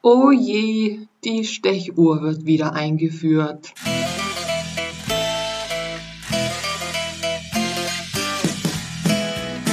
[0.00, 3.74] Oh je, die Stechuhr wird wieder eingeführt.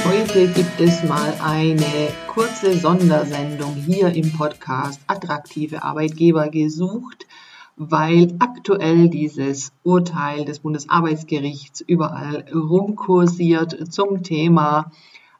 [0.04, 7.28] Heute gibt es mal eine kurze Sondersendung hier im Podcast Attraktive Arbeitgeber gesucht,
[7.76, 14.90] weil aktuell dieses Urteil des Bundesarbeitsgerichts überall rumkursiert zum Thema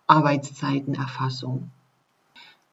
[0.06, 1.72] Arbeitszeitenerfassung.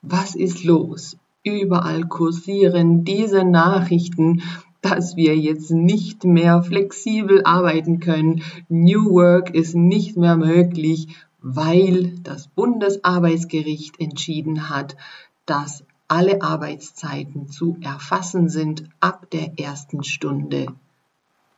[0.00, 1.16] Was ist los?
[1.44, 4.42] Überall kursieren diese Nachrichten,
[4.80, 8.42] dass wir jetzt nicht mehr flexibel arbeiten können.
[8.68, 11.08] New Work ist nicht mehr möglich,
[11.42, 14.96] weil das Bundesarbeitsgericht entschieden hat,
[15.44, 20.66] dass alle Arbeitszeiten zu erfassen sind ab der ersten Stunde.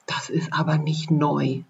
[0.06, 1.62] Das ist aber nicht neu.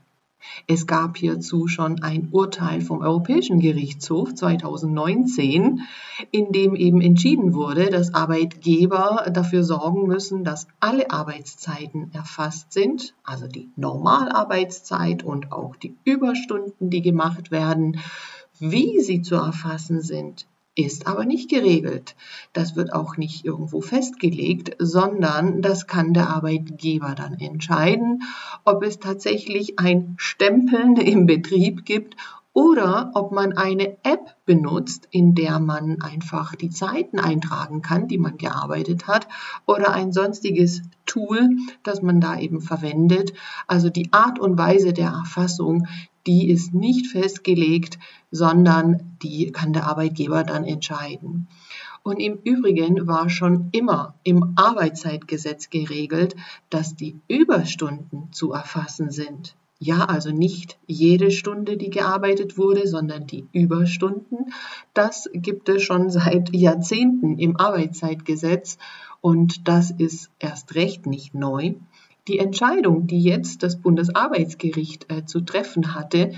[0.68, 5.82] Es gab hierzu schon ein Urteil vom Europäischen Gerichtshof 2019,
[6.30, 13.14] in dem eben entschieden wurde, dass Arbeitgeber dafür sorgen müssen, dass alle Arbeitszeiten erfasst sind,
[13.22, 18.00] also die Normalarbeitszeit und auch die Überstunden, die gemacht werden,
[18.58, 22.14] wie sie zu erfassen sind, ist aber nicht geregelt.
[22.52, 28.22] Das wird auch nicht irgendwo festgelegt, sondern das kann der Arbeitgeber dann entscheiden,
[28.64, 32.16] ob es tatsächlich ein Stempeln im Betrieb gibt
[32.52, 38.16] oder ob man eine App benutzt, in der man einfach die Zeiten eintragen kann, die
[38.16, 39.28] man gearbeitet hat,
[39.66, 41.50] oder ein sonstiges Tool,
[41.82, 43.34] das man da eben verwendet.
[43.66, 45.86] Also die Art und Weise der Erfassung,
[46.26, 47.98] die ist nicht festgelegt,
[48.30, 51.48] sondern die kann der Arbeitgeber dann entscheiden.
[52.02, 56.36] Und im Übrigen war schon immer im Arbeitszeitgesetz geregelt,
[56.70, 59.56] dass die Überstunden zu erfassen sind.
[59.78, 64.52] Ja, also nicht jede Stunde, die gearbeitet wurde, sondern die Überstunden.
[64.94, 68.78] Das gibt es schon seit Jahrzehnten im Arbeitszeitgesetz
[69.20, 71.74] und das ist erst recht nicht neu.
[72.28, 76.32] Die Entscheidung, die jetzt das Bundesarbeitsgericht äh, zu treffen hatte,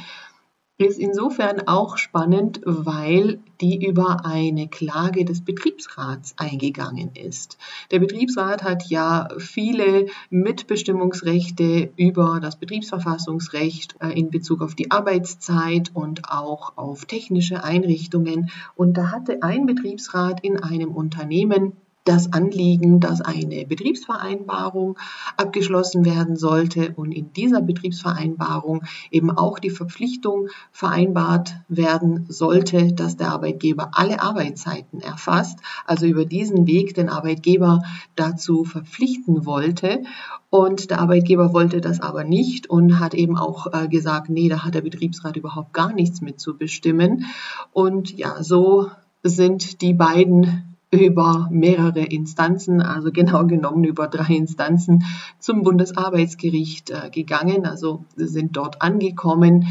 [0.78, 7.58] ist insofern auch spannend, weil die über eine Klage des Betriebsrats eingegangen ist.
[7.90, 15.90] Der Betriebsrat hat ja viele Mitbestimmungsrechte über das Betriebsverfassungsrecht äh, in Bezug auf die Arbeitszeit
[15.94, 18.50] und auch auf technische Einrichtungen.
[18.76, 21.72] Und da hatte ein Betriebsrat in einem Unternehmen
[22.08, 24.98] das Anliegen, dass eine Betriebsvereinbarung
[25.36, 33.16] abgeschlossen werden sollte und in dieser Betriebsvereinbarung eben auch die Verpflichtung vereinbart werden sollte, dass
[33.16, 37.82] der Arbeitgeber alle Arbeitszeiten erfasst, also über diesen Weg den Arbeitgeber
[38.16, 40.02] dazu verpflichten wollte.
[40.50, 44.64] Und der Arbeitgeber wollte das aber nicht und hat eben auch äh, gesagt, nee, da
[44.64, 47.26] hat der Betriebsrat überhaupt gar nichts mit zu bestimmen.
[47.72, 48.90] Und ja, so
[49.22, 55.04] sind die beiden über mehrere Instanzen, also genau genommen über drei Instanzen
[55.38, 59.66] zum Bundesarbeitsgericht äh, gegangen, also sind dort angekommen.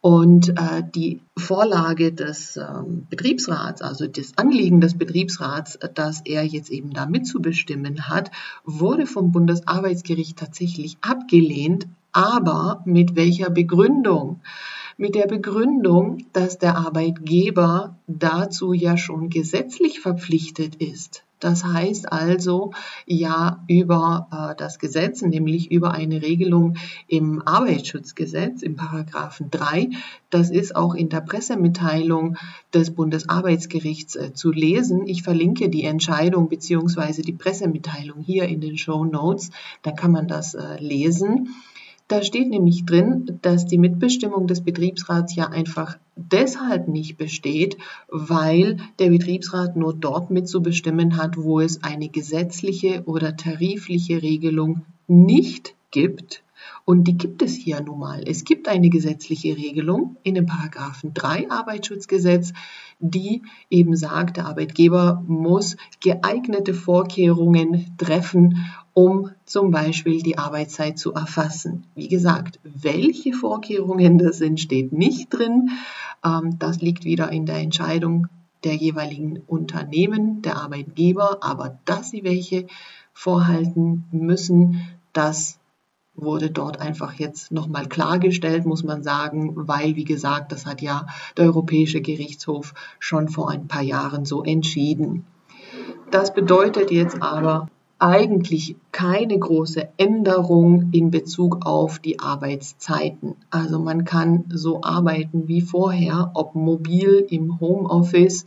[0.00, 6.70] Und äh, die Vorlage des ähm, Betriebsrats, also das Anliegen des Betriebsrats, dass er jetzt
[6.70, 8.30] eben da mitzubestimmen hat,
[8.64, 11.88] wurde vom Bundesarbeitsgericht tatsächlich abgelehnt.
[12.12, 14.40] Aber mit welcher Begründung?
[14.96, 21.26] Mit der Begründung, dass der Arbeitgeber dazu ja schon gesetzlich verpflichtet ist.
[21.38, 22.72] Das heißt also
[23.04, 26.76] ja über äh, das Gesetz, nämlich über eine Regelung
[27.08, 29.90] im Arbeitsschutzgesetz im Paragraphen 3.
[30.30, 32.38] Das ist auch in der Pressemitteilung
[32.72, 35.06] des Bundesarbeitsgerichts äh, zu lesen.
[35.06, 37.20] Ich verlinke die Entscheidung bzw.
[37.20, 39.50] die Pressemitteilung hier in den Show Notes.
[39.82, 41.54] Da kann man das äh, lesen.
[42.08, 47.76] Da steht nämlich drin, dass die Mitbestimmung des Betriebsrats ja einfach deshalb nicht besteht,
[48.08, 55.74] weil der Betriebsrat nur dort mitzubestimmen hat, wo es eine gesetzliche oder tarifliche Regelung nicht
[55.90, 56.42] gibt.
[56.84, 58.22] Und die gibt es hier nun mal.
[58.26, 62.52] Es gibt eine gesetzliche Regelung in dem Paragraphen 3 Arbeitsschutzgesetz,
[62.98, 71.12] die eben sagt, der Arbeitgeber muss geeignete Vorkehrungen treffen, um zum Beispiel die Arbeitszeit zu
[71.12, 71.84] erfassen.
[71.94, 75.70] Wie gesagt, welche Vorkehrungen das sind, steht nicht drin.
[76.24, 78.28] Ähm, das liegt wieder in der Entscheidung
[78.64, 82.66] der jeweiligen Unternehmen, der Arbeitgeber, aber dass sie welche
[83.12, 84.80] vorhalten müssen,
[85.12, 85.58] das
[86.16, 91.06] wurde dort einfach jetzt nochmal klargestellt, muss man sagen, weil, wie gesagt, das hat ja
[91.36, 95.24] der Europäische Gerichtshof schon vor ein paar Jahren so entschieden.
[96.10, 97.68] Das bedeutet jetzt aber,
[97.98, 103.36] eigentlich keine große Änderung in Bezug auf die Arbeitszeiten.
[103.50, 108.44] Also man kann so arbeiten wie vorher, ob mobil im Homeoffice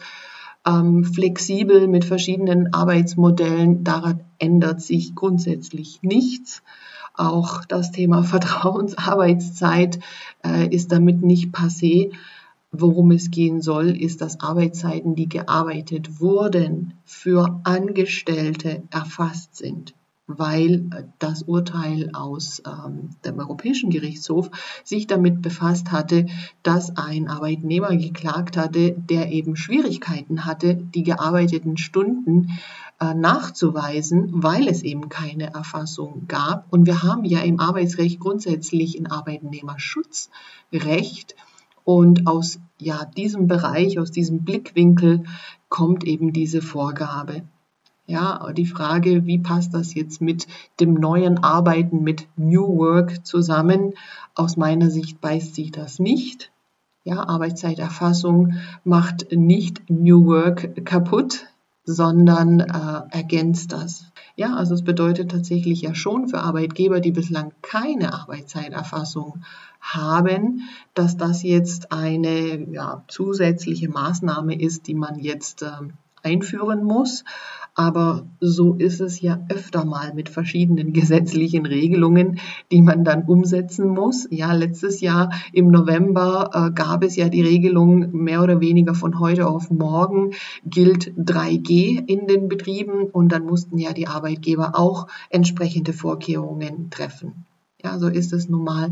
[0.68, 3.84] ähm, flexibel mit verschiedenen Arbeitsmodellen.
[3.84, 6.62] Daran ändert sich grundsätzlich nichts.
[7.20, 10.00] Auch das Thema Vertrauensarbeitszeit
[10.46, 12.14] äh, ist damit nicht passé.
[12.72, 19.96] Worum es gehen soll, ist, dass Arbeitszeiten, die gearbeitet wurden, für Angestellte erfasst sind
[20.30, 20.86] weil
[21.18, 24.52] das Urteil aus ähm, dem Europäischen Gerichtshof
[24.84, 26.28] sich damit befasst hatte,
[26.62, 34.68] dass ein Arbeitnehmer geklagt hatte, der eben Schwierigkeiten hatte, die gearbeiteten Stunden äh, nachzuweisen, weil
[34.68, 36.72] es eben keine Erfassung gab.
[36.72, 41.36] Und wir haben ja im Arbeitsrecht grundsätzlich ein Arbeitnehmerschutzrecht.
[41.86, 45.24] Und aus ja, diesem Bereich, aus diesem Blickwinkel
[45.70, 47.44] kommt eben diese Vorgabe.
[48.06, 50.48] Ja, die Frage, wie passt das jetzt mit
[50.80, 53.94] dem neuen Arbeiten, mit New Work zusammen?
[54.34, 56.52] Aus meiner Sicht beißt sich das nicht.
[57.04, 61.46] Ja, Arbeitszeiterfassung macht nicht New Work kaputt,
[61.94, 64.06] sondern äh, ergänzt das.
[64.36, 69.44] Ja, also es bedeutet tatsächlich ja schon für Arbeitgeber, die bislang keine Arbeitszeiterfassung
[69.82, 70.62] haben,
[70.94, 75.72] dass das jetzt eine ja, zusätzliche Maßnahme ist, die man jetzt äh,
[76.22, 77.24] einführen muss.
[77.80, 82.40] Aber so ist es ja öfter mal mit verschiedenen gesetzlichen Regelungen,
[82.74, 84.28] die man dann umsetzen muss.
[84.32, 89.18] Ja, letztes Jahr im November äh, gab es ja die Regelung, mehr oder weniger von
[89.22, 90.32] heute auf morgen
[90.66, 97.46] gilt 3G in den Betrieben und dann mussten ja die Arbeitgeber auch entsprechende Vorkehrungen treffen.
[97.82, 98.92] Ja, so ist es nun mal.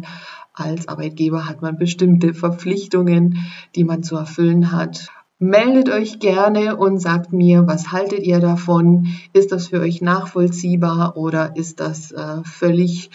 [0.53, 3.37] Als Arbeitgeber hat man bestimmte Verpflichtungen,
[3.75, 5.09] die man zu erfüllen hat.
[5.39, 9.05] Meldet euch gerne und sagt mir, was haltet ihr davon?
[9.33, 13.11] Ist das für euch nachvollziehbar oder ist das äh, völlig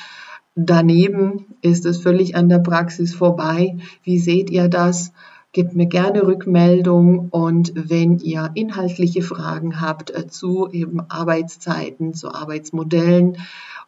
[0.54, 1.46] daneben?
[1.62, 3.76] Ist es völlig an der Praxis vorbei?
[4.04, 5.12] Wie seht ihr das?
[5.52, 12.32] Gebt mir gerne Rückmeldung und wenn ihr inhaltliche Fragen habt äh, zu eben Arbeitszeiten, zu
[12.32, 13.36] Arbeitsmodellen,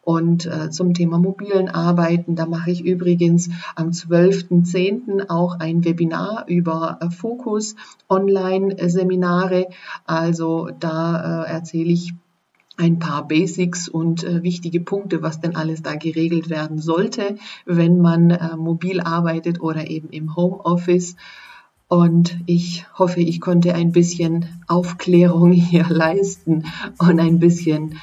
[0.05, 5.31] und äh, zum Thema mobilen Arbeiten, da mache ich übrigens am 12.10.
[5.31, 7.75] auch ein Webinar über äh, Fokus
[8.09, 9.69] Online-Seminare.
[10.05, 12.13] Also da äh, erzähle ich
[12.77, 18.01] ein paar Basics und äh, wichtige Punkte, was denn alles da geregelt werden sollte, wenn
[18.01, 21.17] man äh, mobil arbeitet oder eben im Homeoffice.
[21.89, 26.65] Und ich hoffe, ich konnte ein bisschen Aufklärung hier leisten
[26.99, 28.01] und ein bisschen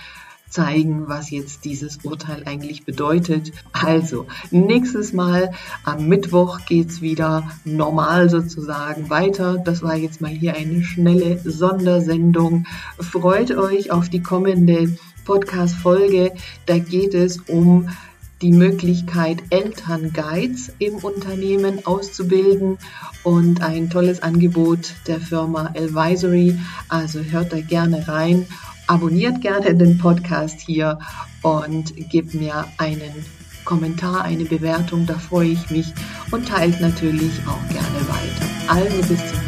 [0.52, 3.54] zeigen, was jetzt dieses Urteil eigentlich bedeutet.
[3.72, 5.52] Also, nächstes Mal
[5.84, 9.58] am Mittwoch geht's wieder normal sozusagen weiter.
[9.64, 12.66] Das war jetzt mal hier eine schnelle Sondersendung.
[13.00, 16.34] Freut euch auf die kommende Podcast-Folge.
[16.66, 17.88] Da geht es um
[18.42, 22.78] die Möglichkeit, Elternguides im Unternehmen auszubilden
[23.24, 26.58] und ein tolles Angebot der Firma Advisory.
[26.90, 28.48] Also hört da gerne rein
[28.92, 31.00] abonniert gerne den Podcast hier
[31.44, 33.26] und gebt mir einen
[33.64, 35.94] Kommentar, eine Bewertung, da freue ich mich
[36.32, 38.46] und teilt natürlich auch gerne weiter.
[38.68, 39.41] Also bis zum